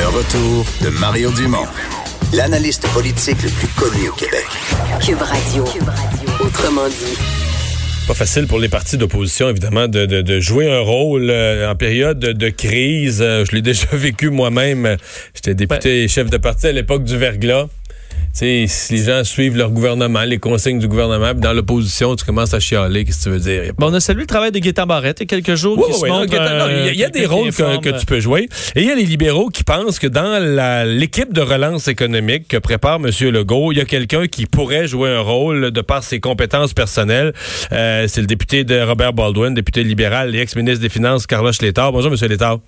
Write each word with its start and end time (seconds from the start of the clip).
Le 0.00 0.06
retour 0.06 0.64
de 0.82 0.88
Mario 0.98 1.30
Dumont, 1.30 1.66
l'analyste 2.32 2.88
politique 2.94 3.42
le 3.42 3.50
plus 3.50 3.68
connu 3.68 4.08
au 4.08 4.12
Québec. 4.14 4.46
Cube 5.04 5.20
Radio. 5.20 5.62
Autrement 6.40 6.88
dit. 6.88 7.18
Pas 8.08 8.14
facile 8.14 8.46
pour 8.46 8.58
les 8.58 8.70
partis 8.70 8.96
d'opposition, 8.96 9.50
évidemment, 9.50 9.88
de, 9.88 10.06
de, 10.06 10.22
de, 10.22 10.40
jouer 10.40 10.72
un 10.72 10.80
rôle 10.80 11.28
euh, 11.28 11.70
en 11.70 11.74
période 11.74 12.18
de, 12.18 12.32
de 12.32 12.48
crise. 12.48 13.20
Euh, 13.20 13.44
je 13.44 13.54
l'ai 13.54 13.60
déjà 13.72 13.88
vécu 13.92 14.30
moi-même. 14.30 14.96
J'étais 15.34 15.54
député 15.54 16.04
et 16.04 16.08
chef 16.08 16.30
de 16.30 16.38
parti 16.38 16.68
à 16.68 16.72
l'époque 16.72 17.04
du 17.04 17.18
verglas 17.18 17.66
sais, 18.32 18.64
si 18.68 18.94
les 18.94 19.04
gens 19.04 19.24
suivent 19.24 19.56
leur 19.56 19.70
gouvernement, 19.70 20.22
les 20.22 20.38
consignes 20.38 20.78
du 20.78 20.88
gouvernement, 20.88 21.34
dans 21.34 21.52
l'opposition, 21.52 22.14
tu 22.16 22.24
commences 22.24 22.54
à 22.54 22.60
chialer, 22.60 23.04
qu'est-ce 23.04 23.18
que 23.18 23.24
tu 23.24 23.30
veux 23.30 23.40
dire? 23.40 23.72
Bon, 23.76 23.90
on 23.90 23.94
a 23.94 24.00
salué 24.00 24.20
le 24.20 24.26
travail 24.26 24.52
de 24.52 24.58
Guetta 24.58 24.86
Barrette 24.86 25.18
il 25.20 25.22
y 25.22 25.24
a 25.24 25.26
quelques 25.26 25.56
jours. 25.56 25.76
il 25.78 26.96
y 26.96 27.04
a, 27.04 27.10
des 27.10 27.26
rôles 27.26 27.52
que, 27.52 27.98
tu 27.98 28.06
peux 28.06 28.20
jouer. 28.20 28.48
Et 28.74 28.82
il 28.82 28.86
y 28.86 28.90
a 28.90 28.94
les 28.94 29.04
libéraux 29.04 29.48
qui 29.48 29.64
pensent 29.64 29.98
que 29.98 30.06
dans 30.06 30.42
l'équipe 30.86 31.32
de 31.32 31.40
relance 31.40 31.88
économique 31.88 32.48
que 32.48 32.56
prépare 32.56 32.96
M. 32.96 33.10
Legault, 33.30 33.72
il 33.72 33.78
y 33.78 33.80
a 33.80 33.84
quelqu'un 33.84 34.26
qui 34.26 34.46
pourrait 34.46 34.86
jouer 34.86 35.10
un 35.10 35.20
rôle 35.20 35.70
de 35.70 35.80
par 35.80 36.02
ses 36.02 36.20
compétences 36.20 36.74
personnelles. 36.74 37.32
Euh, 37.72 38.06
c'est 38.08 38.20
le 38.20 38.26
député 38.26 38.64
de 38.64 38.80
Robert 38.80 39.12
Baldwin, 39.12 39.54
député 39.54 39.82
libéral 39.82 40.34
et 40.34 40.40
ex-ministre 40.40 40.80
des 40.80 40.88
Finances, 40.88 41.26
Carlos 41.26 41.52
Létard. 41.60 41.92
Bonjour, 41.92 42.12
M. 42.12 42.28
Létard. 42.28 42.58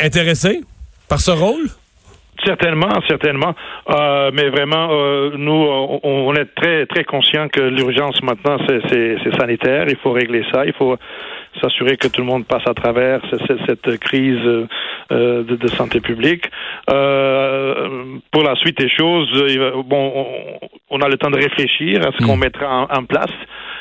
Intéressé 0.00 0.60
par 1.08 1.20
ce 1.20 1.30
rôle? 1.30 1.68
Certainement, 2.44 3.00
certainement. 3.08 3.54
Euh, 3.90 4.30
mais 4.32 4.48
vraiment, 4.48 4.88
euh, 4.90 5.30
nous, 5.36 5.52
on, 6.02 6.34
est 6.34 6.54
très, 6.54 6.86
très 6.86 7.04
conscients 7.04 7.48
que 7.48 7.60
l'urgence 7.60 8.22
maintenant, 8.22 8.58
c'est 8.68 9.36
sanitaire. 9.38 9.86
Il 9.88 9.96
faut 9.96 10.12
régler 10.12 10.44
ça. 10.52 10.64
Il 10.66 10.72
faut 10.72 10.96
s'assurer 11.60 11.96
que 11.96 12.08
tout 12.08 12.20
le 12.20 12.26
monde 12.26 12.46
passe 12.46 12.66
à 12.66 12.74
travers 12.74 13.20
cette, 13.66 13.98
crise 13.98 14.66
euh, 15.12 15.44
de, 15.44 15.68
santé 15.68 16.00
publique. 16.00 16.50
pour 16.86 18.42
la 18.42 18.54
suite 18.56 18.78
des 18.78 18.90
choses, 18.90 19.30
bon, 19.86 20.26
on, 20.90 21.00
a 21.00 21.08
le 21.08 21.16
temps 21.16 21.30
de 21.30 21.38
réfléchir 21.38 22.00
à 22.06 22.10
ce 22.12 22.26
qu'on 22.26 22.36
mm. 22.36 22.40
mettra 22.40 22.86
en 22.90 23.04
place. 23.04 23.32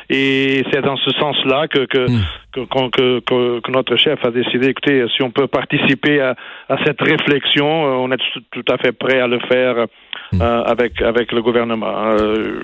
Et 0.09 0.63
c'est 0.71 0.81
dans 0.81 0.97
ce 0.97 1.11
sens-là 1.11 1.67
que 1.67 1.85
que, 1.85 2.09
hmm. 2.09 2.89
que, 2.91 3.19
que, 3.19 3.71
notre 3.71 3.95
chef 3.95 4.23
a 4.25 4.31
décidé, 4.31 4.69
écoutez, 4.69 5.05
si 5.15 5.23
on 5.23 5.31
peut 5.31 5.47
participer 5.47 6.21
à, 6.21 6.35
à 6.69 6.77
cette 6.85 7.01
réflexion, 7.01 7.65
euh, 7.65 7.95
on 7.95 8.11
est 8.11 8.21
tout 8.51 8.65
à 8.69 8.77
fait 8.77 8.91
prêt 8.91 9.19
à 9.19 9.27
le 9.27 9.39
faire 9.51 9.87
Hmm. 10.33 10.41
Euh, 10.41 10.63
avec, 10.63 10.99
avec 11.01 11.31
le 11.31 11.43
gouvernement. 11.43 11.93
Euh, 12.19 12.63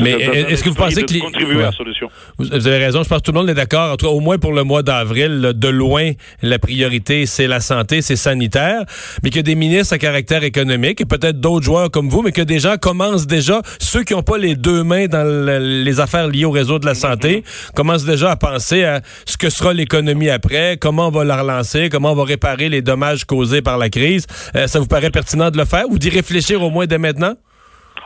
Mais 0.00 0.12
est-ce 0.12 0.62
que 0.62 0.68
vous 0.68 0.74
pensez 0.74 1.02
que... 1.02 1.18
contribuer 1.18 1.62
à 1.62 1.66
la 1.66 1.72
solution. 1.72 2.08
Vous 2.36 2.52
avez 2.52 2.76
raison, 2.76 3.02
je 3.02 3.08
pense 3.08 3.18
que 3.18 3.24
tout 3.24 3.32
le 3.32 3.38
monde 3.38 3.48
est 3.48 3.54
d'accord. 3.54 3.92
En 3.92 3.96
tout 3.96 4.04
cas, 4.04 4.12
au 4.12 4.20
moins 4.20 4.36
pour 4.36 4.52
le 4.52 4.64
mois 4.64 4.82
d'avril, 4.82 5.52
de 5.54 5.68
loin, 5.68 6.12
la 6.42 6.58
priorité, 6.58 7.24
c'est 7.24 7.46
la 7.46 7.60
santé, 7.60 8.02
c'est 8.02 8.16
sanitaire. 8.16 8.84
Mais 9.22 9.30
que 9.30 9.40
des 9.40 9.54
ministres 9.54 9.94
à 9.94 9.98
caractère 9.98 10.44
économique 10.44 11.00
et 11.00 11.06
peut-être 11.06 11.40
d'autres 11.40 11.64
joueurs 11.64 11.90
comme 11.90 12.10
vous, 12.10 12.20
mais 12.20 12.32
que 12.32 12.42
des 12.42 12.58
gens 12.58 12.76
commencent 12.76 13.26
déjà, 13.26 13.62
ceux 13.78 14.02
qui 14.04 14.12
n'ont 14.12 14.22
pas 14.22 14.36
les 14.36 14.54
deux 14.54 14.82
mains 14.82 15.06
dans 15.06 15.24
les 15.24 16.00
affaires 16.00 16.28
liées 16.28 16.44
au 16.44 16.50
réseau 16.50 16.78
de 16.78 16.84
la 16.84 16.94
santé, 16.94 17.44
commencent 17.74 18.04
déjà 18.04 18.32
à 18.32 18.36
penser 18.36 18.84
à 18.84 19.00
ce 19.24 19.38
que 19.38 19.48
sera 19.48 19.72
l'économie 19.72 20.28
après, 20.28 20.76
comment 20.78 21.08
on 21.08 21.10
va 21.10 21.24
la 21.24 21.40
relancer, 21.40 21.88
comment 21.88 22.12
on 22.12 22.14
va 22.14 22.24
réparer 22.24 22.68
les 22.68 22.82
dommages 22.82 23.24
causés 23.24 23.62
par 23.62 23.78
la 23.78 23.88
crise. 23.88 24.26
Euh, 24.54 24.66
ça 24.66 24.80
vous 24.80 24.86
paraît 24.86 25.10
pertinent 25.10 25.50
de 25.50 25.56
le 25.56 25.64
faire 25.64 25.84
ou 25.88 25.98
d'y 25.98 26.10
réfléchir 26.10 26.62
au 26.62 26.70
moins 26.70 26.86
dès 26.86 26.98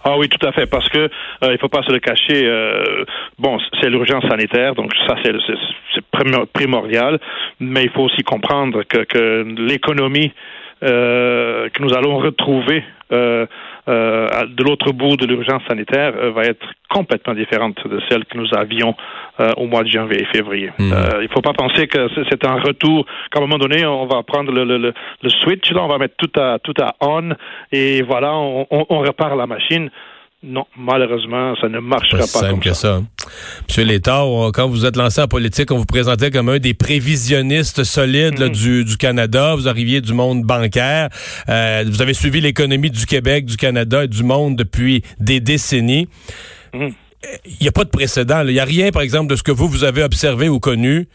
Ah 0.04 0.16
oui, 0.16 0.28
tout 0.28 0.46
à 0.46 0.52
fait, 0.52 0.66
parce 0.66 0.88
que 0.88 0.98
euh, 0.98 1.52
il 1.52 1.58
faut 1.58 1.68
pas 1.68 1.82
se 1.82 1.92
le 1.92 1.98
cacher. 1.98 2.46
Euh, 2.46 3.04
bon, 3.38 3.58
c'est 3.80 3.90
l'urgence 3.90 4.24
sanitaire, 4.28 4.74
donc 4.74 4.92
ça 5.06 5.16
c'est 5.22 6.04
primordial, 6.52 7.18
mais 7.58 7.82
il 7.82 7.90
faut 7.90 8.02
aussi 8.02 8.22
comprendre 8.22 8.82
que, 8.84 9.04
que 9.04 9.44
l'économie 9.58 10.32
euh, 10.82 11.68
que 11.68 11.82
nous 11.82 11.92
allons 11.92 12.16
retrouver 12.16 12.82
euh, 13.12 13.44
euh, 13.88 14.28
de 14.46 14.62
l'autre 14.62 14.92
bout 14.92 15.16
de 15.16 15.26
l'urgence 15.26 15.62
sanitaire 15.68 16.12
euh, 16.16 16.30
va 16.32 16.42
être 16.42 16.66
complètement 16.88 17.34
différente 17.34 17.76
de 17.86 18.00
celle 18.08 18.24
que 18.24 18.36
nous 18.36 18.48
avions 18.54 18.94
euh, 19.40 19.50
au 19.56 19.66
mois 19.66 19.82
de 19.82 19.88
janvier 19.88 20.22
et 20.22 20.26
février. 20.26 20.70
Hmm. 20.78 20.92
il 21.20 21.28
ne 21.28 21.28
faut 21.28 21.40
pas 21.40 21.52
penser 21.52 21.86
que 21.86 22.08
c'est 22.28 22.44
un 22.44 22.60
retour 22.60 23.06
qu'à 23.30 23.38
un 23.38 23.42
moment 23.42 23.58
donné, 23.58 23.86
on 23.86 24.06
va 24.06 24.22
prendre 24.22 24.52
le, 24.52 24.64
le, 24.64 24.78
le, 25.22 25.28
switch, 25.28 25.70
là, 25.72 25.82
on 25.84 25.88
va 25.88 25.98
mettre 25.98 26.16
tout 26.16 26.40
à, 26.40 26.58
tout 26.58 26.74
à 26.80 26.94
on 27.00 27.30
et 27.72 28.02
voilà, 28.02 28.34
on, 28.34 28.66
on, 28.70 28.86
on 28.88 28.98
repart 29.00 29.36
la 29.36 29.46
machine. 29.46 29.90
Non, 30.42 30.64
malheureusement, 30.74 31.54
ça 31.60 31.68
ne 31.68 31.80
marchera 31.80 32.20
pas, 32.20 32.26
simple 32.26 32.50
comme 32.50 32.60
que 32.60 32.72
ça. 32.72 32.94
Hein. 32.94 33.06
Monsieur 33.68 33.84
Létard, 33.84 34.26
quand 34.54 34.68
vous 34.68 34.86
êtes 34.86 34.96
lancé 34.96 35.20
en 35.20 35.28
politique, 35.28 35.70
on 35.70 35.76
vous 35.76 35.84
présentait 35.84 36.30
comme 36.30 36.48
un 36.48 36.58
des 36.58 36.72
prévisionnistes 36.72 37.84
solides 37.84 38.40
mm. 38.40 38.48
du, 38.48 38.84
du, 38.86 38.96
Canada. 38.96 39.54
Vous 39.54 39.68
arriviez 39.68 40.00
du 40.00 40.14
monde 40.14 40.44
bancaire. 40.44 41.10
Euh, 41.50 41.84
vous 41.86 42.00
avez 42.00 42.14
suivi 42.14 42.40
l'économie 42.40 42.90
du 42.90 43.04
Québec, 43.04 43.44
du 43.44 43.58
Canada 43.58 44.04
et 44.04 44.08
du 44.08 44.22
monde 44.22 44.56
depuis 44.56 45.02
des 45.18 45.40
décennies. 45.40 46.08
Mm. 46.72 46.88
Il 47.44 47.56
n'y 47.60 47.68
a 47.68 47.72
pas 47.72 47.84
de 47.84 47.90
précédent. 47.90 48.40
Il 48.46 48.54
n'y 48.54 48.60
a 48.60 48.64
rien, 48.64 48.92
par 48.92 49.02
exemple, 49.02 49.30
de 49.30 49.36
ce 49.36 49.42
que 49.42 49.52
vous, 49.52 49.68
vous 49.68 49.84
avez 49.84 50.02
observé 50.02 50.48
ou 50.48 50.58
connu 50.58 51.06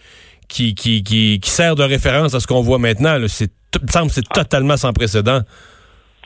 qui, 0.48 0.76
qui, 0.76 1.02
qui, 1.02 1.40
qui 1.40 1.50
sert 1.50 1.76
de 1.76 1.84
référence 1.84 2.36
à 2.36 2.40
ce 2.40 2.46
qu'on 2.46 2.62
voit 2.62 2.78
maintenant. 2.78 3.18
C'est, 3.28 3.52
il 3.74 3.88
me 3.88 3.92
semble 3.92 4.10
que 4.10 4.14
c'est 4.14 4.30
totalement 4.30 4.78
sans 4.78 4.94
précédent. 4.94 5.42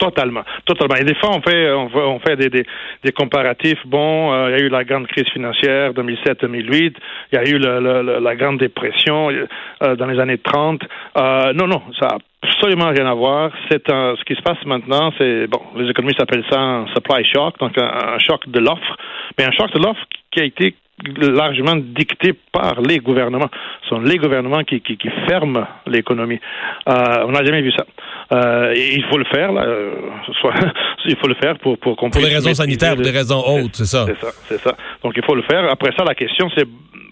Totalement, 0.00 0.44
totalement. 0.64 0.96
Et 0.96 1.04
des 1.04 1.14
fois, 1.14 1.28
on 1.36 1.42
fait, 1.42 1.70
on 1.70 2.18
fait, 2.20 2.34
des, 2.36 2.48
des, 2.48 2.64
des 3.04 3.12
comparatifs. 3.12 3.78
Bon, 3.84 4.32
euh, 4.32 4.48
il 4.48 4.58
y 4.58 4.62
a 4.62 4.64
eu 4.64 4.70
la 4.70 4.82
grande 4.82 5.06
crise 5.06 5.28
financière 5.28 5.92
2007-2008, 5.92 6.94
il 7.32 7.34
y 7.34 7.36
a 7.36 7.44
eu 7.44 7.58
le, 7.58 8.18
la 8.18 8.34
grande 8.34 8.58
dépression 8.58 9.28
euh, 9.28 9.96
dans 9.96 10.06
les 10.06 10.18
années 10.18 10.38
30. 10.38 10.80
Euh, 11.18 11.52
non, 11.52 11.66
non, 11.66 11.82
ça 11.98 12.06
a 12.06 12.18
absolument 12.42 12.88
rien 12.88 13.04
à 13.04 13.12
voir. 13.12 13.52
C'est 13.70 13.90
un, 13.92 14.16
ce 14.16 14.24
qui 14.24 14.34
se 14.34 14.40
passe 14.40 14.64
maintenant, 14.64 15.12
c'est 15.18 15.46
bon, 15.48 15.60
les 15.76 15.90
économistes 15.90 16.22
appellent 16.22 16.46
ça 16.50 16.58
un 16.58 16.86
supply 16.94 17.22
shock, 17.26 17.58
donc 17.58 17.76
un, 17.76 18.14
un 18.14 18.18
choc 18.18 18.48
de 18.48 18.58
l'offre, 18.58 18.96
mais 19.38 19.44
un 19.44 19.52
choc 19.52 19.70
de 19.72 19.84
l'offre 19.84 20.06
qui 20.30 20.40
a 20.40 20.44
été 20.44 20.74
largement 21.16 21.76
dicté 21.76 22.34
par 22.52 22.80
les 22.80 22.98
gouvernements. 22.98 23.50
Ce 23.82 23.88
sont 23.88 24.00
les 24.00 24.16
gouvernements 24.16 24.64
qui, 24.64 24.80
qui, 24.80 24.96
qui 24.96 25.08
ferment 25.28 25.66
l'économie. 25.86 26.40
Euh, 26.88 27.24
on 27.26 27.32
n'a 27.32 27.44
jamais 27.44 27.62
vu 27.62 27.72
ça. 27.72 27.84
Euh, 28.32 28.74
et 28.74 28.94
il 28.94 29.04
faut 29.04 29.18
le 29.18 29.24
faire, 29.24 29.52
là. 29.52 29.62
Euh, 29.64 29.94
soit, 30.40 30.54
il 31.06 31.16
faut 31.16 31.28
le 31.28 31.34
faire 31.34 31.58
pour, 31.58 31.78
pour 31.78 31.96
qu'on 31.96 32.10
Pour 32.10 32.22
des 32.22 32.28
raisons 32.28 32.54
sanitaires, 32.54 32.94
pour 32.94 33.04
des 33.04 33.10
raisons 33.10 33.42
hautes, 33.46 33.74
c'est 33.74 33.86
ça. 33.86 34.06
C'est 34.06 34.18
ça, 34.18 34.32
c'est 34.48 34.60
ça. 34.60 34.76
Donc 35.02 35.14
il 35.16 35.24
faut 35.24 35.34
le 35.34 35.42
faire. 35.42 35.70
Après 35.70 35.90
ça, 35.96 36.04
la 36.04 36.14
question, 36.14 36.48
c'est, 36.56 36.66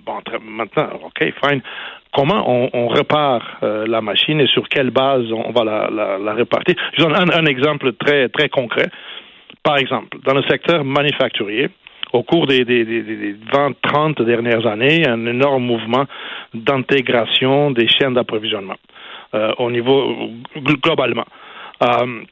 bon, 0.05 0.15
maintenant, 0.43 0.89
OK, 1.05 1.33
fine 1.45 1.63
comment 2.15 2.45
on, 2.49 2.71
on 2.73 2.89
repart 2.89 3.45
euh, 3.63 3.87
la 3.87 4.01
machine 4.01 4.41
et 4.41 4.47
sur 4.47 4.69
quelle 4.69 4.91
base 4.91 5.31
on, 5.33 5.53
va 5.53 5.65
la, 5.65 5.91
la, 5.91 6.19
la 6.19 6.35
répartir? 6.35 6.75
Je 6.97 7.03
donne 7.03 7.15
un, 7.15 7.31
un, 7.31 7.47
exemple 7.47 7.93
très, 7.95 8.29
très 8.29 8.49
concret. 8.49 8.89
Par 9.63 9.77
exemple, 9.77 10.19
dans 10.25 10.35
le 10.35 10.43
secteur 10.45 10.85
manufacturier, 10.85 11.69
au 12.13 12.23
cours 12.23 12.47
des, 12.47 12.65
des, 12.65 12.85
des, 12.85 13.37
20, 13.53 13.75
30 13.83 14.23
dernières 14.23 14.67
années, 14.67 15.07
un 15.07 15.27
énorme 15.27 15.65
mouvement 15.65 16.05
d'intégration 16.55 17.71
des 17.71 17.89
chaînes 17.89 18.15
d'approvisionnement 18.15 18.77
euh, 19.35 19.53
au 19.59 19.71
niveau 19.71 20.15
globalement. 20.57 21.27
Euh, 21.83 22.23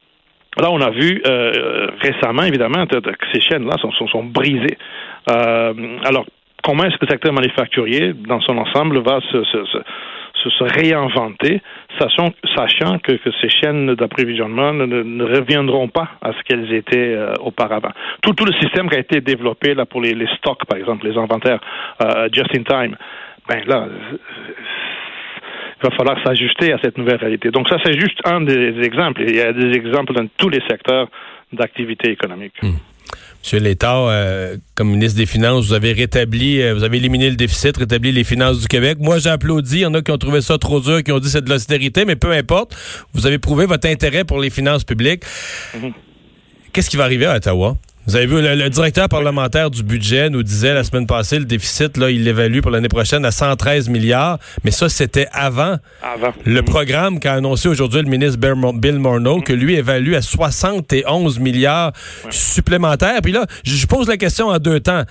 là, 0.58 0.70
on 0.70 0.80
a 0.80 0.90
vu 0.90 1.22
euh, 1.26 1.88
récemment, 2.00 2.42
évidemment, 2.42 2.86
que 2.86 2.98
ces 3.32 3.40
chaînes-là 3.40 3.76
sont, 3.78 3.92
sont, 3.92 4.24
brisées. 4.24 4.78
Euh, 5.30 5.72
alors, 6.04 6.26
comment 6.62 6.84
est-ce 6.84 6.96
que 6.96 7.06
le 7.06 7.10
secteur 7.10 7.32
manufacturier, 7.32 8.12
dans 8.14 8.40
son 8.40 8.56
ensemble, 8.58 8.98
va 9.00 9.20
se 9.20 9.44
se, 10.42 10.64
réinventer, 10.64 11.60
sachant, 11.98 12.32
sachant 12.54 12.98
que, 12.98 13.12
que, 13.12 13.30
ces 13.40 13.48
chaînes 13.48 13.94
d'approvisionnement 13.94 14.72
ne, 14.72 15.24
reviendront 15.24 15.88
pas 15.88 16.10
à 16.22 16.32
ce 16.32 16.42
qu'elles 16.44 16.72
étaient 16.72 17.14
euh, 17.14 17.32
auparavant. 17.40 17.92
Tout, 18.22 18.32
tout 18.32 18.44
le 18.44 18.52
système 18.54 18.88
qui 18.88 18.96
a 18.96 19.00
été 19.00 19.20
développé 19.20 19.74
là 19.74 19.86
pour 19.86 20.00
les, 20.00 20.14
les 20.14 20.28
stocks, 20.36 20.64
par 20.66 20.78
exemple, 20.78 21.06
les 21.06 21.16
inventaires 21.16 21.60
euh, 22.02 22.28
just 22.32 22.54
in 22.54 22.62
time, 22.62 22.96
ben 23.48 23.62
là, 23.66 23.86
il 25.82 25.88
va 25.88 25.96
falloir 25.96 26.16
s'ajuster 26.24 26.72
à 26.72 26.78
cette 26.82 26.98
nouvelle 26.98 27.16
réalité. 27.16 27.50
Donc 27.50 27.68
ça, 27.68 27.76
c'est 27.84 27.98
juste 27.98 28.18
un 28.24 28.40
des 28.40 28.80
exemples. 28.82 29.22
Il 29.22 29.36
y 29.36 29.40
a 29.40 29.52
des 29.52 29.76
exemples 29.76 30.14
dans 30.14 30.26
tous 30.38 30.48
les 30.48 30.60
secteurs 30.68 31.08
d'activité 31.52 32.10
économique. 32.10 32.54
Hmm. 32.62 32.76
Monsieur 33.46 33.60
l'État, 33.60 33.96
euh, 33.96 34.56
comme 34.74 34.90
ministre 34.90 35.16
des 35.16 35.24
Finances, 35.24 35.66
vous 35.66 35.72
avez 35.72 35.92
rétabli, 35.92 36.60
euh, 36.60 36.74
vous 36.74 36.82
avez 36.82 36.96
éliminé 36.96 37.30
le 37.30 37.36
déficit, 37.36 37.76
rétabli 37.76 38.10
les 38.10 38.24
finances 38.24 38.58
du 38.58 38.66
Québec. 38.66 38.98
Moi, 39.00 39.20
j'ai 39.20 39.30
applaudi. 39.30 39.76
Il 39.76 39.80
y 39.82 39.86
en 39.86 39.94
a 39.94 40.02
qui 40.02 40.10
ont 40.10 40.18
trouvé 40.18 40.40
ça 40.40 40.58
trop 40.58 40.80
dur, 40.80 41.00
qui 41.04 41.12
ont 41.12 41.20
dit 41.20 41.30
c'est 41.30 41.44
de 41.44 41.48
l'austérité, 41.48 42.04
mais 42.04 42.16
peu 42.16 42.32
importe. 42.32 42.74
Vous 43.12 43.24
avez 43.24 43.38
prouvé 43.38 43.66
votre 43.66 43.88
intérêt 43.88 44.24
pour 44.24 44.40
les 44.40 44.50
finances 44.50 44.82
publiques. 44.82 45.22
Mm-hmm. 45.76 45.92
Qu'est-ce 46.72 46.90
qui 46.90 46.96
va 46.96 47.04
arriver 47.04 47.26
à 47.26 47.36
Ottawa? 47.36 47.76
Vous 48.06 48.14
avez 48.14 48.26
vu, 48.26 48.40
le, 48.40 48.70
directeur 48.70 49.08
parlementaire 49.08 49.68
du 49.68 49.82
budget 49.82 50.30
nous 50.30 50.44
disait 50.44 50.72
la 50.74 50.84
semaine 50.84 51.08
passée, 51.08 51.40
le 51.40 51.44
déficit, 51.44 51.96
là, 51.96 52.08
il 52.08 52.22
l'évalue 52.22 52.60
pour 52.60 52.70
l'année 52.70 52.88
prochaine 52.88 53.24
à 53.24 53.32
113 53.32 53.88
milliards. 53.88 54.38
Mais 54.62 54.70
ça, 54.70 54.88
c'était 54.88 55.26
avant, 55.32 55.76
avant. 56.02 56.32
le 56.44 56.62
programme 56.62 57.18
qu'a 57.18 57.34
annoncé 57.34 57.68
aujourd'hui 57.68 58.02
le 58.02 58.08
ministre 58.08 58.38
Bill 58.38 58.98
Morneau, 58.98 59.40
que 59.40 59.52
lui 59.52 59.74
évalue 59.74 60.14
à 60.14 60.22
71 60.22 61.40
milliards 61.40 61.92
supplémentaires. 62.30 63.20
Puis 63.22 63.32
là, 63.32 63.44
je 63.64 63.86
pose 63.86 64.06
la 64.06 64.16
question 64.16 64.48
en 64.48 64.58
deux 64.58 64.78
temps. 64.78 65.02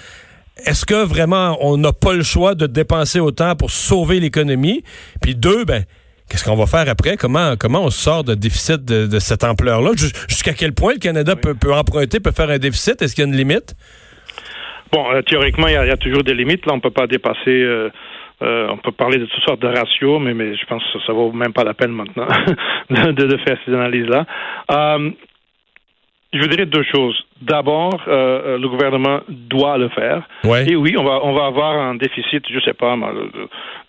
Est-ce 0.66 0.86
que 0.86 1.04
vraiment 1.04 1.58
on 1.60 1.76
n'a 1.76 1.92
pas 1.92 2.14
le 2.14 2.24
choix 2.24 2.56
de 2.56 2.66
dépenser 2.66 3.20
autant 3.20 3.58
pour 3.58 3.72
sauver 3.72 4.22
l'économie? 4.22 4.84
Puis 5.22 5.36
deux, 5.36 5.66
ben, 5.66 5.84
qu'est-ce 6.30 6.44
qu'on 6.44 6.56
va 6.56 6.66
faire 6.66 6.90
après? 6.90 7.18
Comment, 7.18 7.56
comment 7.60 7.84
on 7.84 7.90
sort 7.90 8.24
de 8.24 8.36
déficit 8.36 8.84
de, 8.86 9.20
cette 9.20 9.44
ampleur-là? 9.44 9.92
Jusqu'à 10.28 10.54
quel 10.54 10.74
point 10.74 10.94
le 10.94 11.00
Canada 11.00 11.36
peut, 11.36 11.56
peut, 11.56 11.74
emprunter, 11.74 12.20
peut 12.20 12.32
faire 12.32 12.50
un 12.50 12.58
déficit? 12.58 13.02
Est-ce 13.02 13.16
qu'il 13.16 13.24
y 13.24 13.28
a 13.28 13.30
une 13.30 13.38
limite? 13.38 13.76
Bon, 14.92 15.12
euh, 15.12 15.22
théoriquement, 15.22 15.68
il 15.68 15.74
y, 15.74 15.78
a 15.78 15.98
toujours 15.98 16.24
des 16.24 16.34
limites. 16.34 16.66
Là, 16.66 16.74
on 16.74 16.80
peut 16.80 16.92
pas 16.92 17.08
dépasser. 17.08 17.50
Euh, 17.50 17.90
euh, 18.42 18.68
on 18.70 18.78
peut 18.78 18.92
parler 18.92 19.18
de 19.18 19.26
toutes 19.26 19.44
sortes 19.44 19.62
de 19.62 19.68
ratios, 19.68 20.22
mais, 20.22 20.34
mais 20.34 20.56
je 20.56 20.66
pense 20.66 20.84
que 20.84 21.00
ça, 21.00 21.14
ne 21.14 21.18
vaut 21.18 21.32
même 21.32 21.54
pas 21.54 21.64
la 21.64 21.74
peine 21.74 21.92
maintenant 21.92 22.28
de, 22.90 23.12
de, 23.12 23.38
faire 23.38 23.58
ces 23.66 23.74
analyses-là. 23.74 24.26
Je 26.42 26.48
dirais 26.48 26.66
deux 26.66 26.84
choses. 26.84 27.26
D'abord, 27.42 28.02
euh, 28.08 28.58
le 28.58 28.68
gouvernement 28.70 29.20
doit 29.30 29.78
le 29.78 29.90
faire. 29.90 30.28
Et 30.68 30.76
oui, 30.76 30.96
on 30.98 31.04
va 31.04 31.20
on 31.24 31.34
va 31.34 31.46
avoir 31.46 31.78
un 31.78 31.96
déficit, 31.96 32.44
je 32.50 32.60
sais 32.62 32.74
pas, 32.74 32.96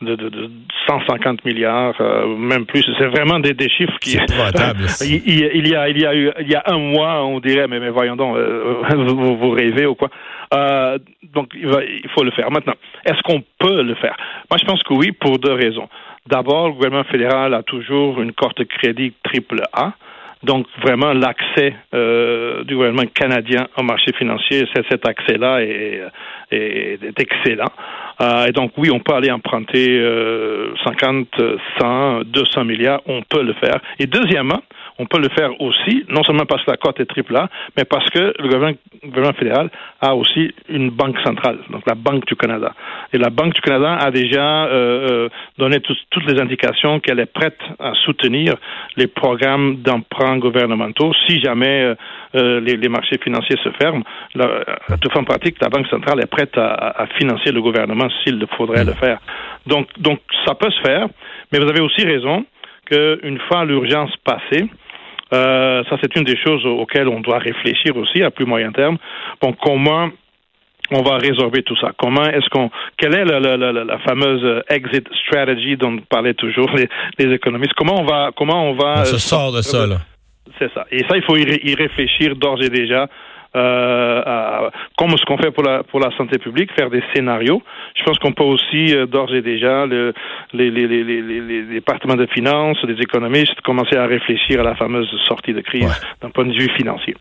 de, 0.03 0.15
de, 0.15 0.29
de 0.29 0.51
150 0.87 1.45
milliards, 1.45 1.95
euh, 2.01 2.27
même 2.37 2.67
plus. 2.67 2.85
C'est 2.99 3.07
vraiment 3.07 3.39
des, 3.39 3.55
des 3.55 3.69
chiffres 3.69 3.99
qui. 4.01 4.17
il, 5.03 5.51
il, 5.55 5.69
y 5.69 5.75
a 5.75 5.89
il 5.89 6.01
y 6.01 6.07
a 6.07 6.15
eu 6.15 6.31
il 6.41 6.49
y 6.49 6.55
a 6.55 6.63
un 6.67 6.79
mois, 6.79 7.25
on 7.25 7.41
dirait, 7.41 7.67
mais, 7.69 7.81
mais 7.81 7.91
voyons 7.91 8.17
donc, 8.17 8.37
euh, 8.37 8.83
vous, 8.95 9.37
vous, 9.37 9.51
rêvez 9.51 9.87
ou 9.87 9.95
quoi. 9.95 10.11
Euh, 10.55 10.99
donc 11.35 11.51
il, 11.55 11.67
va, 11.67 11.83
il 11.85 12.09
faut 12.15 12.25
le 12.25 12.31
faire. 12.33 12.51
Maintenant, 12.51 12.75
est-ce 13.05 13.21
qu'on 13.23 13.43
peut 13.59 13.83
le 13.83 13.95
faire? 13.95 14.17
Moi, 14.51 14.59
je 14.61 14.67
pense 14.67 14.83
que 14.83 14.95
oui, 14.95 15.13
pour 15.13 15.39
deux 15.39 15.53
raisons. 15.53 15.89
D'abord, 16.27 16.69
le 16.69 16.73
gouvernement 16.75 17.05
fédéral 17.05 17.55
a 17.55 17.63
toujours 17.63 18.21
une 18.21 18.33
carte 18.33 18.59
de 18.59 18.65
crédit 18.65 19.13
triple 19.23 19.63
A. 19.73 19.93
Donc, 20.43 20.67
vraiment, 20.83 21.13
l'accès 21.13 21.75
euh, 21.95 22.63
du 22.65 22.75
gouvernement 22.75 23.09
canadien 23.15 23.69
au 23.77 23.83
marché 23.83 24.13
financier, 24.13 24.65
cet 24.91 25.09
accès-là 25.09 25.63
est, 25.63 26.03
est, 26.51 27.21
excellent. 27.21 27.73
Euh, 28.21 28.47
et 28.47 28.53
donc, 28.53 28.73
oui, 28.77 28.91
on 28.93 29.01
peut 29.01 29.15
aller 29.15 29.31
emprunter 29.31 30.01
50, 30.85 31.29
100, 31.81 32.21
200 32.25 32.65
milliards, 32.65 33.01
on 33.07 33.23
peut 33.23 33.43
le 33.43 33.53
faire. 33.55 33.81
Et 33.99 34.07
deuxièmement, 34.07 34.61
on 34.99 35.07
peut 35.07 35.21
le 35.21 35.29
faire 35.29 35.61
aussi, 35.61 36.05
non 36.09 36.23
seulement 36.25 36.47
parce 36.47 36.65
que 36.65 36.71
la 36.71 36.77
cote 36.77 37.01
est 37.01 37.07
triple 37.07 37.37
A, 37.37 37.49
mais 37.77 37.85
parce 37.85 38.09
que 38.11 38.35
le 38.39 38.49
gouvernement, 39.05 39.33
fédéral 39.39 39.71
a 40.01 40.15
aussi 40.15 40.53
une 40.69 40.91
banque 40.91 41.19
centrale, 41.25 41.59
donc 41.71 41.83
la 41.87 41.95
Banque 41.95 42.27
du 42.27 42.37
Canada. 42.37 42.73
Et 43.13 43.19
la 43.19 43.31
Banque 43.31 43.55
du 43.55 43.61
Canada 43.61 43.97
a 44.01 44.11
déjà 44.11 44.67
euh, 44.67 45.09
euh 45.11 45.29
donné 45.59 45.81
toutes 45.81 46.27
les 46.27 46.41
indications 46.41 47.01
qu'elle 47.01 47.19
est 47.19 47.33
prête 47.33 47.59
à 47.79 47.93
soutenir 48.05 48.55
les 48.97 49.07
programmes 49.07 49.77
d'emprunt 49.77 50.39
gouvernementaux 50.39 51.13
si 51.27 51.41
jamais 51.41 51.83
euh, 51.83 51.95
euh 52.35 52.61
les, 52.61 52.89
marchés 52.89 53.19
financiers 53.23 53.57
se 53.63 53.71
ferment. 53.81 54.03
La, 54.35 54.65
façon 54.89 55.25
pratique, 55.25 55.57
la 55.61 55.69
Banque 55.69 55.87
centrale 55.89 56.21
est 56.21 56.31
prête 56.31 56.57
à, 56.57 57.03
à 57.03 57.07
financer 57.19 57.53
le 57.53 57.61
gouvernement 57.61 58.06
s'il 58.23 58.45
faudrait 58.57 58.85
le 58.85 58.95
faire. 58.95 59.19
Donc, 59.67 59.89
donc, 59.99 60.21
ça 60.47 60.55
peut 60.55 60.71
se 60.71 60.81
faire, 60.81 61.07
mais 61.53 61.59
vous 61.59 61.69
avez 61.69 61.81
aussi 61.81 62.05
raison 62.05 62.45
qu'une 62.87 63.39
fois 63.49 63.65
l'urgence 63.65 64.15
passée, 64.25 64.69
euh, 65.33 65.83
ça, 65.91 65.97
c'est 66.01 66.15
une 66.17 66.25
des 66.25 66.37
choses 66.37 66.65
auxquelles 66.65 67.09
on 67.09 67.21
doit 67.21 67.39
réfléchir 67.39 67.97
aussi 67.97 68.23
à 68.23 68.31
plus 68.31 68.47
moyen 68.47 68.71
terme. 68.71 68.97
Bon, 69.41 69.53
comment 69.61 70.09
on 70.93 71.03
va 71.03 71.17
résorber 71.17 71.63
tout 71.63 71.77
ça? 71.77 71.91
Comment 71.99 72.25
est-ce 72.25 72.49
qu'on, 72.49 72.71
quelle 72.97 73.15
est 73.15 73.25
la, 73.25 73.41
la, 73.41 73.57
la, 73.57 73.99
fameuse 74.01 74.63
exit 74.69 75.05
strategy 75.27 75.77
dont 75.77 75.99
parlaient 76.09 76.35
toujours 76.35 76.71
les, 76.77 76.89
les, 77.19 77.35
économistes? 77.35 77.75
Comment 77.75 78.01
on 78.01 78.05
va, 78.05 78.31
comment 78.37 78.71
on 78.71 78.75
va 78.75 79.01
on 79.01 79.05
se 79.05 79.19
sort 79.19 79.53
de 79.53 79.63
ça 79.63 79.87
là. 79.87 79.97
C'est 80.61 80.73
ça. 80.73 80.87
Et 80.93 81.01
ça, 81.09 81.17
il 81.17 81.25
faut 81.25 81.37
y 81.37 81.75
réfléchir 81.75 82.37
d'ores 82.37 82.63
et 82.63 82.71
déjà 82.71 83.09
euh, 83.57 84.71
comme 84.99 85.17
ce 85.17 85.25
qu'on 85.25 85.39
fait 85.39 85.51
pour 85.51 85.63
la, 85.63 85.83
pour 85.83 86.01
la 86.01 86.15
santé 86.17 86.39
publique, 86.39 86.71
faire 86.77 86.91
des 86.91 87.03
scénarios. 87.15 87.63
Je 87.97 88.05
pense 88.05 88.19
qu'on 88.19 88.33
peut 88.33 88.45
aussi, 88.45 88.95
euh, 88.95 89.07
d'ores 89.07 89.35
et 89.35 89.43
déjà, 89.43 89.87
le, 89.87 90.13
les, 90.53 90.71
les, 90.71 90.87
les, 90.87 91.03
les, 91.23 91.63
départements 91.63 92.17
de 92.17 92.27
finances, 92.27 92.79
les 92.87 93.01
économistes, 93.03 93.61
commencer 93.63 93.97
à 93.97 94.07
réfléchir 94.07 94.61
à 94.61 94.63
la 94.63 94.75
fameuse 94.75 95.09
sortie 95.27 95.53
de 95.53 95.61
crise 95.61 95.89
d'un 96.21 96.31
point 96.31 96.45
de 96.45 96.53
vue 96.53 96.71
financier. 96.77 97.17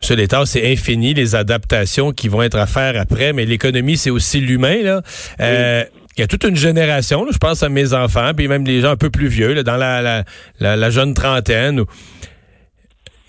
Monsieur 0.00 0.16
l'État, 0.16 0.46
c'est 0.46 0.70
infini 0.70 1.12
les 1.12 1.34
adaptations 1.34 2.12
qui 2.12 2.28
vont 2.28 2.42
être 2.42 2.58
à 2.58 2.66
faire 2.66 3.00
après, 3.00 3.32
mais 3.32 3.44
l'économie, 3.44 3.96
c'est 3.96 4.10
aussi 4.10 4.40
l'humain. 4.40 4.82
Là. 4.82 5.02
Euh, 5.40 5.84
il 6.16 6.20
y 6.20 6.24
a 6.24 6.26
toute 6.26 6.44
une 6.44 6.56
génération, 6.56 7.26
je 7.30 7.38
pense 7.38 7.62
à 7.62 7.68
mes 7.68 7.94
enfants, 7.94 8.32
puis 8.36 8.48
même 8.48 8.64
les 8.64 8.80
gens 8.80 8.90
un 8.90 8.96
peu 8.96 9.10
plus 9.10 9.28
vieux, 9.28 9.54
là, 9.54 9.62
dans 9.62 9.76
la, 9.76 10.24
la, 10.60 10.76
la, 10.76 10.90
jeune 10.90 11.14
trentaine, 11.14 11.82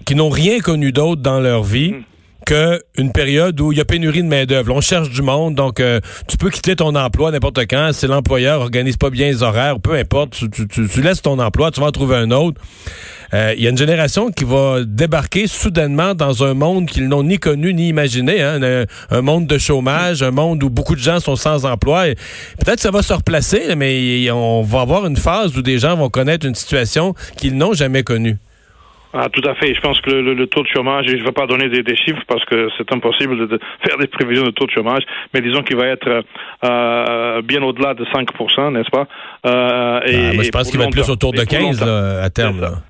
qui 0.09 0.15
n'ont 0.15 0.29
rien 0.29 0.59
connu 0.59 0.91
d'autre 0.91 1.21
dans 1.21 1.39
leur 1.39 1.61
vie. 1.61 1.91
Mm. 1.91 2.03
qu'une 2.47 3.11
période 3.11 3.61
où 3.61 3.71
il 3.71 3.77
y 3.77 3.81
a 3.81 3.85
pénurie 3.85 4.23
de 4.23 4.27
main-d'œuvre. 4.27 4.73
On 4.73 4.81
cherche 4.81 5.11
du 5.11 5.21
monde, 5.21 5.53
donc 5.53 5.79
euh, 5.79 5.99
tu 6.27 6.35
peux 6.35 6.49
quitter 6.49 6.75
ton 6.75 6.95
emploi 6.95 7.29
n'importe 7.29 7.59
quand. 7.69 7.91
Si 7.93 8.07
l'employeur 8.07 8.61
organise 8.61 8.97
pas 8.97 9.11
bien 9.11 9.27
les 9.27 9.43
horaires, 9.43 9.79
peu 9.79 9.93
importe, 9.93 10.35
tu, 10.49 11.01
laisses 11.03 11.21
ton 11.21 11.37
emploi, 11.37 11.69
tu 11.69 11.79
vas 11.79 11.87
en 11.87 11.91
trouver 11.91 12.15
un 12.15 12.31
autre. 12.31 12.59
Euh, 13.35 13.53
il 13.55 13.63
y 13.63 13.67
a 13.67 13.69
une 13.69 13.77
génération 13.77 14.31
qui 14.31 14.45
va 14.45 14.79
débarquer 14.83 15.45
soudainement 15.45 16.15
dans 16.15 16.43
un 16.43 16.55
monde 16.55 16.87
qu'ils 16.87 17.07
n'ont 17.07 17.21
ni 17.21 17.37
connu 17.37 17.71
ni 17.75 17.89
imaginé, 17.89 18.41
hein, 18.41 18.85
un, 19.11 19.21
monde 19.21 19.45
de 19.45 19.59
chômage, 19.59 20.23
un 20.23 20.31
monde 20.31 20.63
où 20.63 20.71
beaucoup 20.71 20.95
de 20.95 21.01
gens 21.01 21.19
sont 21.19 21.35
sans 21.35 21.67
emploi. 21.67 22.05
Peut-être 22.57 22.79
ça 22.79 22.89
va 22.89 23.03
se 23.03 23.13
replacer, 23.13 23.75
mais 23.75 24.27
on 24.31 24.63
va 24.63 24.81
avoir 24.81 25.05
une 25.05 25.17
phase 25.17 25.55
où 25.55 25.61
des 25.61 25.77
gens 25.77 25.95
vont 25.95 26.09
connaître 26.09 26.47
une 26.47 26.55
situation 26.55 27.13
qu'ils 27.37 27.55
n'ont 27.55 27.73
jamais 27.73 28.01
connue. 28.01 28.39
Ah, 29.13 29.27
tout 29.31 29.41
à 29.47 29.55
fait. 29.55 29.73
Je 29.73 29.81
pense 29.81 29.99
que 30.01 30.11
le, 30.11 30.47
taux 30.47 30.61
de 30.61 30.67
chômage, 30.67 31.05
et 31.07 31.17
je 31.17 31.21
ne 31.21 31.25
vais 31.25 31.31
pas 31.31 31.47
donner 31.47 31.67
des, 31.69 31.95
chiffres 31.95 32.21
parce 32.27 32.45
que 32.45 32.69
c'est 32.77 32.91
impossible 32.93 33.47
de, 33.47 33.59
faire 33.85 33.97
des 33.97 34.07
prévisions 34.07 34.43
de 34.43 34.51
taux 34.51 34.67
de 34.67 34.71
chômage, 34.71 35.01
mais 35.33 35.41
disons 35.41 35.63
qu'il 35.63 35.77
va 35.77 35.87
être 35.87 36.23
euh, 36.63 37.41
bien 37.41 37.63
au-delà 37.63 37.95
de 37.95 38.05
5 38.13 38.29
n'est-ce 38.71 38.89
pas? 38.91 39.07
Euh, 39.45 39.99
et, 40.05 40.29
ah, 40.29 40.33
moi, 40.33 40.43
je 40.43 40.49
pense 40.49 40.69
qu'il 40.69 40.79
va 40.79 40.85
être 40.85 40.91
plus 40.91 41.09
autour 41.09 41.33
de 41.33 41.43
15 41.43 41.81
à 41.83 42.29
terme. 42.29 42.81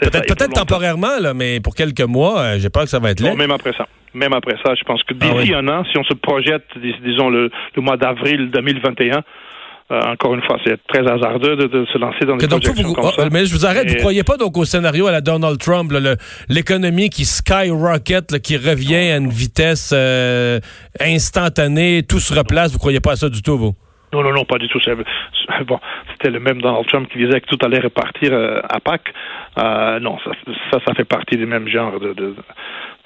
Peut-être 0.00 0.52
temporairement, 0.52 1.18
là, 1.20 1.34
mais 1.34 1.60
pour 1.60 1.74
quelques 1.74 2.02
mois, 2.02 2.40
euh, 2.40 2.58
j'ai 2.58 2.70
peur 2.70 2.84
que 2.84 2.88
ça 2.88 2.98
va 2.98 3.10
être 3.10 3.20
là. 3.20 3.34
même 3.34 3.50
après 3.50 3.72
ça. 3.72 3.86
Même 4.14 4.32
après 4.32 4.56
ça, 4.64 4.74
je 4.74 4.82
pense 4.84 5.02
que 5.02 5.14
ah 5.20 5.26
d'ici 5.26 5.52
un 5.52 5.68
an, 5.68 5.84
si 5.90 5.98
on 5.98 6.04
se 6.04 6.14
projette, 6.14 6.64
disons, 7.04 7.28
le, 7.28 7.50
le 7.74 7.82
mois 7.82 7.98
d'avril 7.98 8.50
2021, 8.50 9.22
euh, 9.92 10.00
encore 10.00 10.34
une 10.34 10.42
fois, 10.42 10.58
c'est 10.66 10.84
très 10.88 11.08
hasardeux 11.08 11.56
de, 11.56 11.84
se 11.84 11.98
lancer 11.98 12.24
dans 12.26 12.36
des 12.36 12.48
projections 12.48 12.92
comme 12.92 13.12
ça. 13.12 13.28
Mais 13.30 13.46
je 13.46 13.54
vous 13.54 13.64
arrête, 13.64 13.86
vous 13.86 13.94
ne 13.94 14.00
croyez 14.00 14.24
pas 14.24 14.36
donc 14.36 14.56
au 14.56 14.64
scénario 14.64 15.06
à 15.06 15.12
la 15.12 15.20
Donald 15.20 15.58
Trump, 15.58 15.92
l'économie 16.48 17.08
qui 17.08 17.24
skyrocket, 17.24 18.40
qui 18.40 18.56
revient 18.56 19.12
à 19.12 19.16
une 19.18 19.28
vitesse 19.28 19.92
euh, 19.94 20.58
instantanée, 21.00 22.02
tout 22.02 22.18
se 22.18 22.34
replace, 22.36 22.72
vous 22.72 22.80
croyez 22.80 22.98
pas 22.98 23.12
à 23.12 23.16
ça 23.16 23.28
du 23.28 23.42
tout, 23.42 23.56
vous? 23.56 23.74
Non, 24.12 24.22
non, 24.22 24.32
non, 24.32 24.44
pas 24.44 24.58
du 24.58 24.68
tout. 24.68 24.80
Bon, 25.66 25.78
c'était 26.12 26.30
le 26.30 26.40
même 26.40 26.60
Donald 26.60 26.86
Trump 26.86 27.08
qui 27.12 27.18
disait 27.18 27.40
que 27.40 27.46
tout 27.46 27.58
allait 27.64 27.80
repartir 27.80 28.32
euh, 28.32 28.60
à 28.68 28.80
Pâques. 28.80 29.12
non, 30.02 30.18
ça, 30.24 30.80
ça, 30.84 30.94
fait 30.94 31.04
partie 31.04 31.36
du 31.36 31.46
même 31.46 31.68
genre 31.68 32.00
de, 32.00 32.34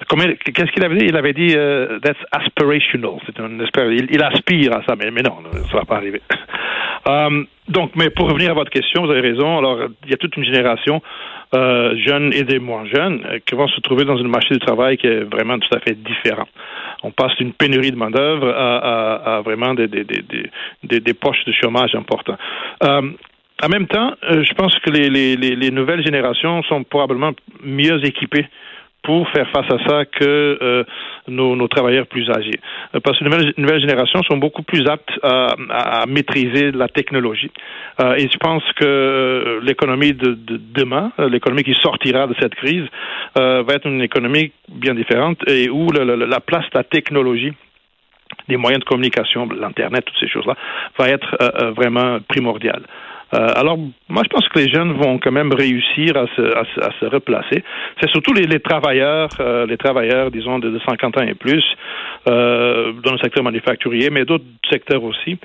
Qu'est-ce 0.07 0.71
qu'il 0.71 0.83
avait 0.83 0.97
dit? 0.97 1.05
Il 1.07 1.15
avait 1.15 1.33
dit 1.33 1.53
uh, 1.53 1.99
that's 2.01 2.19
aspirational. 2.31 3.19
C'est 3.25 3.39
un 3.39 3.49
il, 3.91 4.07
il, 4.11 4.23
aspire 4.23 4.73
à 4.73 4.83
ça, 4.83 4.95
mais, 4.97 5.11
mais 5.11 5.21
non, 5.21 5.37
ça 5.71 5.77
va 5.77 5.85
pas 5.85 5.97
arriver. 5.97 6.21
um, 7.05 7.45
donc, 7.67 7.91
mais 7.95 8.09
pour 8.09 8.27
revenir 8.27 8.51
à 8.51 8.53
votre 8.53 8.71
question, 8.71 9.05
vous 9.05 9.11
avez 9.11 9.21
raison. 9.21 9.59
Alors, 9.59 9.79
il 10.03 10.11
y 10.11 10.13
a 10.13 10.17
toute 10.17 10.35
une 10.37 10.43
génération 10.43 11.01
euh, 11.53 11.95
jeunes 11.97 12.33
et 12.33 12.43
des 12.43 12.59
moins 12.59 12.85
jeunes 12.85 13.25
euh, 13.25 13.39
qui 13.45 13.55
vont 13.55 13.67
se 13.67 13.79
trouver 13.81 14.05
dans 14.05 14.17
une 14.17 14.27
marché 14.27 14.53
du 14.53 14.59
travail 14.59 14.97
qui 14.97 15.07
est 15.07 15.23
vraiment 15.23 15.59
tout 15.59 15.75
à 15.75 15.79
fait 15.79 15.95
différent. 16.01 16.47
On 17.03 17.11
passe 17.11 17.35
d'une 17.37 17.53
pénurie 17.53 17.91
de 17.91 17.97
main 17.97 18.09
d'œuvre 18.09 18.49
à, 18.49 18.77
à, 18.77 19.37
à, 19.37 19.41
vraiment 19.41 19.73
des, 19.73 19.87
des, 19.87 20.03
des, 20.03 20.99
des, 20.99 21.13
poches 21.13 21.43
de 21.45 21.51
chômage 21.51 21.93
importants. 21.95 22.37
Euh, 22.83 23.11
en 23.63 23.69
même 23.69 23.87
temps, 23.87 24.13
euh, 24.23 24.43
je 24.43 24.53
pense 24.53 24.77
que 24.79 24.89
les, 24.89 25.09
les, 25.09 25.35
les 25.35 25.71
nouvelles 25.71 26.03
générations 26.03 26.63
sont 26.63 26.83
probablement 26.83 27.31
mieux 27.63 28.03
équipées 28.05 28.47
pour 29.03 29.27
faire 29.29 29.49
face 29.49 29.65
à 29.71 29.87
ça 29.87 30.05
que 30.05 30.57
euh, 30.61 30.83
nos, 31.27 31.55
nos, 31.55 31.67
travailleurs 31.67 32.07
plus 32.07 32.29
âgés. 32.29 32.59
Euh, 32.93 32.99
parce 32.99 33.17
que 33.17 33.23
les 33.23 33.53
nouvelles, 33.57 33.81
générations 33.81 34.21
sont 34.23 34.37
beaucoup 34.37 34.61
plus 34.63 34.87
aptes 34.87 35.11
à, 35.23 35.55
à 35.69 36.05
maîtriser 36.05 36.71
la 36.71 36.87
technologie. 36.87 37.51
Euh, 37.99 38.15
et 38.15 38.29
je 38.31 38.37
pense 38.37 38.63
que 38.73 39.59
l'économie 39.63 40.13
de, 40.13 40.33
de, 40.33 40.57
demain, 40.57 41.11
l'économie 41.17 41.63
qui 41.63 41.73
sortira 41.73 42.27
de 42.27 42.35
cette 42.39 42.55
crise, 42.55 42.85
va 43.35 43.73
être 43.73 43.87
une 43.87 44.01
économie 44.01 44.51
bien 44.69 44.93
différente 44.93 45.37
et 45.47 45.69
où 45.69 45.89
la, 45.91 46.03
la, 46.03 46.15
la 46.15 46.39
place 46.39 46.65
de 46.65 46.77
la 46.77 46.83
technologie 46.83 47.53
les 48.47 48.57
moyens 48.57 48.79
de 48.79 48.85
communication, 48.85 49.47
l'Internet, 49.49 50.05
toutes 50.05 50.17
ces 50.19 50.27
choses-là, 50.27 50.55
va 50.97 51.09
être 51.09 51.37
vraiment 51.75 52.19
primordiale. 52.27 52.83
Euh, 53.33 53.47
alors, 53.55 53.77
moi, 54.09 54.23
je 54.23 54.29
pense 54.29 54.47
que 54.49 54.59
les 54.59 54.69
jeunes 54.69 54.93
vont 54.93 55.17
quand 55.17 55.31
même 55.31 55.53
réussir 55.53 56.17
à 56.17 56.25
se, 56.35 57.05
replacer. 57.05 57.63
C'est 58.01 58.09
surtout 58.09 58.33
les, 58.33 58.59
travailleurs, 58.59 59.29
euh, 59.39 59.65
les 59.65 59.77
travailleurs, 59.77 60.31
disons, 60.31 60.59
de, 60.59 60.79
50 60.87 61.17
ans 61.17 61.21
et 61.23 61.33
plus, 61.33 61.63
euh, 62.27 62.93
dans 63.03 63.13
le 63.13 63.17
secteur 63.19 63.43
manufacturier, 63.43 64.09
mais 64.09 64.25
d'autres 64.25 64.45
secteurs 64.69 65.03
aussi. 65.03 65.37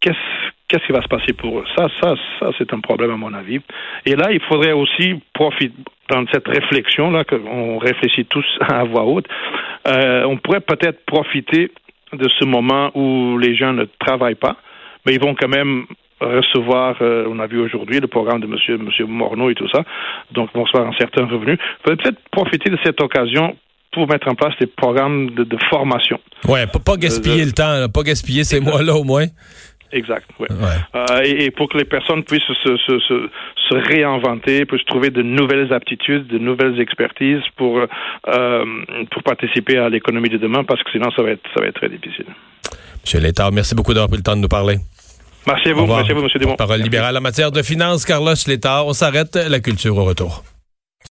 Qu'est-ce 0.00 0.86
qui 0.86 0.92
va 0.92 1.02
se 1.02 1.08
passer 1.08 1.32
pour 1.32 1.60
eux? 1.60 1.64
Ça, 1.76 1.86
ça, 2.02 2.14
c'est 2.58 2.72
un 2.74 2.80
problème 2.80 3.10
à 3.10 3.16
mon 3.16 3.32
avis. 3.32 3.60
Et 4.04 4.16
là, 4.16 4.32
il 4.32 4.40
faudrait 4.40 4.72
aussi 4.72 5.14
profiter 5.32 5.74
dans 6.10 6.24
cette 6.32 6.46
réflexion 6.46 7.10
là 7.10 7.24
qu'on 7.24 7.78
réfléchit 7.78 8.26
tous 8.26 8.44
à 8.60 8.84
voix 8.84 9.04
haute. 9.04 9.26
On 9.86 10.36
pourrait 10.36 10.60
peut-être 10.60 11.04
profiter 11.06 11.70
de 12.12 12.28
ce 12.28 12.44
moment 12.44 12.90
où 12.94 13.38
les 13.38 13.56
gens 13.56 13.72
ne 13.72 13.84
travaillent 13.98 14.34
pas, 14.34 14.56
mais 15.06 15.14
ils 15.14 15.20
vont 15.20 15.34
quand 15.34 15.48
même 15.48 15.86
recevoir, 16.20 16.96
euh, 17.00 17.26
on 17.28 17.38
a 17.38 17.46
vu 17.46 17.60
aujourd'hui 17.60 18.00
le 18.00 18.06
programme 18.06 18.40
de 18.40 18.46
Monsieur 18.46 18.78
Monsieur 18.78 19.06
Morneau 19.06 19.50
et 19.50 19.54
tout 19.54 19.68
ça, 19.68 19.84
donc 20.32 20.52
vont 20.54 20.64
recevoir 20.64 20.88
un 20.88 20.96
certain 20.98 21.26
revenu. 21.26 21.58
Peut-être 21.82 22.18
profiter 22.30 22.70
de 22.70 22.78
cette 22.84 23.00
occasion 23.00 23.56
pour 23.92 24.08
mettre 24.08 24.28
en 24.28 24.34
place 24.34 24.54
des 24.58 24.66
programmes 24.66 25.30
de, 25.30 25.44
de 25.44 25.56
formation. 25.70 26.18
Ouais, 26.48 26.66
pas, 26.66 26.80
pas 26.80 26.96
gaspiller 26.96 27.42
Euh, 27.42 27.46
le 27.46 27.52
temps, 27.52 27.78
là, 27.80 27.88
pas 27.88 28.02
gaspiller 28.02 28.42
ces 28.44 28.60
mois-là 28.60 28.94
au 28.94 29.04
moins. 29.04 29.26
Exact. 29.92 30.28
Ouais. 30.40 30.50
Ouais. 30.50 30.78
Euh, 30.96 31.22
et, 31.24 31.44
et 31.44 31.50
pour 31.52 31.68
que 31.68 31.78
les 31.78 31.84
personnes 31.84 32.24
puissent 32.24 32.42
se, 32.64 32.76
se, 32.76 32.98
se, 32.98 33.28
se 33.68 33.74
réinventer, 33.74 34.64
puissent 34.66 34.84
trouver 34.86 35.10
de 35.10 35.22
nouvelles 35.22 35.72
aptitudes, 35.72 36.26
de 36.26 36.38
nouvelles 36.38 36.80
expertises 36.80 37.42
pour 37.56 37.78
euh, 37.78 38.64
pour 39.12 39.22
participer 39.22 39.78
à 39.78 39.88
l'économie 39.88 40.30
de 40.30 40.38
demain, 40.38 40.64
parce 40.64 40.82
que 40.82 40.90
sinon 40.90 41.10
ça 41.14 41.22
va 41.22 41.30
être 41.30 41.42
ça 41.54 41.60
va 41.60 41.68
être 41.68 41.76
très 41.76 41.88
difficile. 41.88 42.26
Monsieur 43.04 43.20
Létard, 43.20 43.52
merci 43.52 43.76
beaucoup 43.76 43.92
d'avoir 43.94 44.08
pris 44.08 44.16
le 44.16 44.24
temps 44.24 44.34
de 44.34 44.40
nous 44.40 44.48
parler. 44.48 44.78
Merci 45.46 45.68
à 45.68 45.74
vous, 45.74 45.86
merci 45.86 46.10
à 46.10 46.14
vous, 46.14 46.22
Monsieur 46.22 46.38
Dumont. 46.38 46.56
Parole 46.56 46.80
libérale 46.80 47.16
en 47.16 47.20
matière 47.20 47.52
de 47.52 47.62
finances, 47.62 48.04
Carlos 48.04 48.34
Létard. 48.46 48.86
On 48.86 48.92
s'arrête, 48.92 49.36
la 49.36 49.60
culture 49.60 49.96
au 49.96 50.04
retour. 50.04 50.42